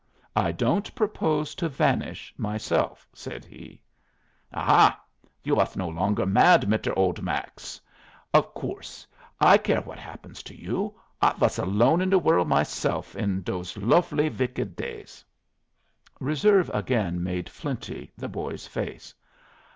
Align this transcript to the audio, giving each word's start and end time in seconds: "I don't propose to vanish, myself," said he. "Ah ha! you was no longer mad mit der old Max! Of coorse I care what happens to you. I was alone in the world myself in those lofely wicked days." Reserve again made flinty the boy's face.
"I 0.35 0.51
don't 0.51 0.95
propose 0.95 1.53
to 1.53 1.69
vanish, 1.69 2.33
myself," 2.35 3.07
said 3.13 3.45
he. 3.45 3.83
"Ah 4.51 4.63
ha! 4.63 5.03
you 5.43 5.53
was 5.53 5.75
no 5.75 5.87
longer 5.89 6.25
mad 6.25 6.67
mit 6.67 6.81
der 6.81 6.93
old 6.95 7.21
Max! 7.21 7.79
Of 8.33 8.51
coorse 8.55 9.05
I 9.39 9.59
care 9.59 9.81
what 9.81 9.99
happens 9.99 10.41
to 10.41 10.55
you. 10.59 10.99
I 11.21 11.33
was 11.35 11.59
alone 11.59 12.01
in 12.01 12.09
the 12.09 12.17
world 12.17 12.47
myself 12.47 13.15
in 13.15 13.43
those 13.43 13.77
lofely 13.77 14.27
wicked 14.27 14.75
days." 14.75 15.23
Reserve 16.19 16.71
again 16.73 17.21
made 17.21 17.47
flinty 17.47 18.11
the 18.17 18.27
boy's 18.27 18.65
face. 18.65 19.13